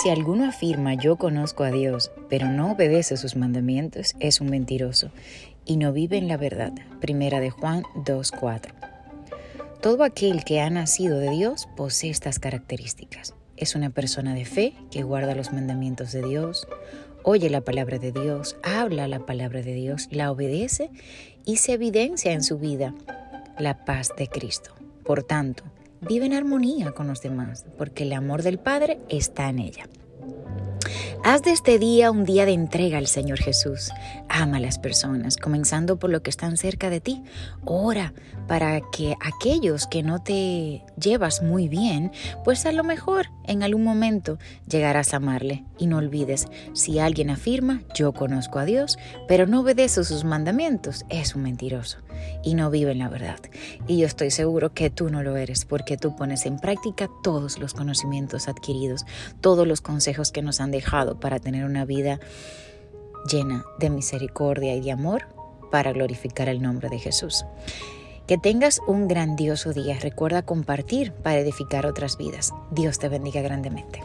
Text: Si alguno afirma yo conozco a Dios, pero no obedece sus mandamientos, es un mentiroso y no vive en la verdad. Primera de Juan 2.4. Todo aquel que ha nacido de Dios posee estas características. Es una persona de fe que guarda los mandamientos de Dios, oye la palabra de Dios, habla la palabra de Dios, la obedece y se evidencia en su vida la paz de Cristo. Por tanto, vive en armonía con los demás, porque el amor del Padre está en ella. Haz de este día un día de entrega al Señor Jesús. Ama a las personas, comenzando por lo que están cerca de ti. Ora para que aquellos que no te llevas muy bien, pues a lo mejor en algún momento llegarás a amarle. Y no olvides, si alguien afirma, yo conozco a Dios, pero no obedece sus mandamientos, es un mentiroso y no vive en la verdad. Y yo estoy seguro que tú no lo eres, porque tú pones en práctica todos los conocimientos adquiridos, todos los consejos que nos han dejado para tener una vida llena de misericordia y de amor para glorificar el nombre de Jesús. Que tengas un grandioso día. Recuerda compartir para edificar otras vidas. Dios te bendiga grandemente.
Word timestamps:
Si 0.00 0.10
alguno 0.10 0.46
afirma 0.46 0.94
yo 0.94 1.16
conozco 1.16 1.64
a 1.64 1.72
Dios, 1.72 2.12
pero 2.28 2.46
no 2.46 2.70
obedece 2.70 3.16
sus 3.16 3.34
mandamientos, 3.34 4.14
es 4.20 4.40
un 4.40 4.48
mentiroso 4.48 5.10
y 5.64 5.76
no 5.76 5.92
vive 5.92 6.18
en 6.18 6.28
la 6.28 6.36
verdad. 6.36 6.72
Primera 7.00 7.40
de 7.40 7.50
Juan 7.50 7.82
2.4. 7.96 8.74
Todo 9.80 10.04
aquel 10.04 10.44
que 10.44 10.60
ha 10.60 10.70
nacido 10.70 11.18
de 11.18 11.30
Dios 11.30 11.68
posee 11.76 12.10
estas 12.10 12.38
características. 12.38 13.34
Es 13.56 13.74
una 13.74 13.90
persona 13.90 14.34
de 14.34 14.44
fe 14.44 14.74
que 14.92 15.02
guarda 15.02 15.34
los 15.34 15.52
mandamientos 15.52 16.12
de 16.12 16.22
Dios, 16.22 16.68
oye 17.24 17.50
la 17.50 17.62
palabra 17.62 17.98
de 17.98 18.12
Dios, 18.12 18.54
habla 18.62 19.08
la 19.08 19.26
palabra 19.26 19.62
de 19.62 19.74
Dios, 19.74 20.06
la 20.12 20.30
obedece 20.30 20.90
y 21.44 21.56
se 21.56 21.72
evidencia 21.72 22.30
en 22.30 22.44
su 22.44 22.56
vida 22.58 22.94
la 23.58 23.84
paz 23.84 24.12
de 24.16 24.28
Cristo. 24.28 24.76
Por 25.02 25.24
tanto, 25.24 25.64
vive 26.00 26.26
en 26.26 26.34
armonía 26.34 26.92
con 26.92 27.06
los 27.06 27.22
demás, 27.22 27.64
porque 27.76 28.04
el 28.04 28.12
amor 28.12 28.42
del 28.42 28.58
Padre 28.58 28.98
está 29.08 29.48
en 29.48 29.58
ella. 29.58 29.88
Haz 31.24 31.42
de 31.42 31.50
este 31.50 31.78
día 31.78 32.10
un 32.10 32.24
día 32.24 32.46
de 32.46 32.52
entrega 32.52 32.96
al 32.96 33.08
Señor 33.08 33.38
Jesús. 33.38 33.90
Ama 34.28 34.58
a 34.58 34.60
las 34.60 34.78
personas, 34.78 35.36
comenzando 35.36 35.98
por 35.98 36.10
lo 36.10 36.22
que 36.22 36.30
están 36.30 36.56
cerca 36.56 36.90
de 36.90 37.00
ti. 37.00 37.22
Ora 37.64 38.14
para 38.46 38.80
que 38.92 39.14
aquellos 39.20 39.86
que 39.86 40.02
no 40.02 40.22
te 40.22 40.84
llevas 40.96 41.42
muy 41.42 41.68
bien, 41.68 42.12
pues 42.44 42.64
a 42.66 42.72
lo 42.72 42.82
mejor 42.82 43.26
en 43.44 43.62
algún 43.62 43.84
momento 43.84 44.38
llegarás 44.66 45.12
a 45.12 45.18
amarle. 45.18 45.64
Y 45.76 45.86
no 45.86 45.98
olvides, 45.98 46.46
si 46.72 46.98
alguien 46.98 47.30
afirma, 47.30 47.82
yo 47.94 48.12
conozco 48.12 48.58
a 48.58 48.64
Dios, 48.64 48.96
pero 49.26 49.46
no 49.46 49.60
obedece 49.60 50.04
sus 50.04 50.24
mandamientos, 50.24 51.04
es 51.10 51.34
un 51.34 51.42
mentiroso 51.42 51.98
y 52.42 52.54
no 52.54 52.70
vive 52.70 52.92
en 52.92 52.98
la 52.98 53.08
verdad. 53.08 53.38
Y 53.86 53.98
yo 53.98 54.06
estoy 54.06 54.30
seguro 54.30 54.72
que 54.72 54.90
tú 54.90 55.10
no 55.10 55.22
lo 55.22 55.36
eres, 55.36 55.64
porque 55.64 55.96
tú 55.96 56.16
pones 56.16 56.46
en 56.46 56.58
práctica 56.58 57.08
todos 57.22 57.58
los 57.58 57.74
conocimientos 57.74 58.48
adquiridos, 58.48 59.04
todos 59.40 59.66
los 59.66 59.80
consejos 59.80 60.32
que 60.32 60.42
nos 60.42 60.60
han 60.60 60.70
dejado 60.70 61.07
para 61.16 61.38
tener 61.38 61.64
una 61.64 61.84
vida 61.84 62.20
llena 63.30 63.64
de 63.78 63.90
misericordia 63.90 64.74
y 64.74 64.80
de 64.80 64.92
amor 64.92 65.26
para 65.70 65.92
glorificar 65.92 66.48
el 66.48 66.62
nombre 66.62 66.88
de 66.88 66.98
Jesús. 66.98 67.44
Que 68.26 68.38
tengas 68.38 68.80
un 68.86 69.08
grandioso 69.08 69.72
día. 69.72 69.98
Recuerda 69.98 70.42
compartir 70.42 71.12
para 71.12 71.38
edificar 71.38 71.86
otras 71.86 72.18
vidas. 72.18 72.52
Dios 72.70 72.98
te 72.98 73.08
bendiga 73.08 73.40
grandemente. 73.40 74.02